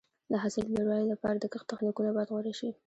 [0.31, 2.69] د حاصل د لوړوالي لپاره د کښت تخنیکونه باید غوره شي.